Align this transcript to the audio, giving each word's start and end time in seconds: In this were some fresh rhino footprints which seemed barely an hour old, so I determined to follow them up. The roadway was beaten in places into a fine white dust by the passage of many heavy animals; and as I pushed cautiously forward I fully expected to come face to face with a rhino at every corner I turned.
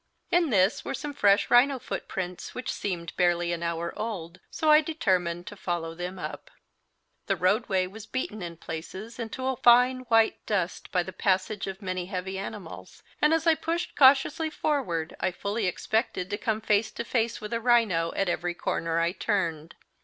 In 0.31 0.49
this 0.49 0.83
were 0.83 0.95
some 0.95 1.13
fresh 1.13 1.51
rhino 1.51 1.77
footprints 1.77 2.55
which 2.55 2.71
seemed 2.73 3.15
barely 3.17 3.53
an 3.53 3.61
hour 3.61 3.93
old, 3.95 4.39
so 4.49 4.71
I 4.71 4.81
determined 4.81 5.45
to 5.45 5.55
follow 5.55 5.93
them 5.93 6.17
up. 6.17 6.49
The 7.27 7.35
roadway 7.35 7.85
was 7.85 8.07
beaten 8.07 8.41
in 8.41 8.57
places 8.57 9.19
into 9.19 9.45
a 9.45 9.55
fine 9.57 9.99
white 10.09 10.43
dust 10.47 10.91
by 10.91 11.03
the 11.03 11.13
passage 11.13 11.67
of 11.67 11.83
many 11.83 12.07
heavy 12.07 12.39
animals; 12.39 13.03
and 13.21 13.31
as 13.31 13.45
I 13.45 13.53
pushed 13.53 13.95
cautiously 13.95 14.49
forward 14.49 15.15
I 15.19 15.29
fully 15.29 15.67
expected 15.67 16.31
to 16.31 16.37
come 16.39 16.61
face 16.61 16.89
to 16.93 17.03
face 17.05 17.39
with 17.39 17.53
a 17.53 17.61
rhino 17.61 18.11
at 18.15 18.27
every 18.27 18.55
corner 18.55 18.99
I 18.99 19.11
turned. 19.11 19.75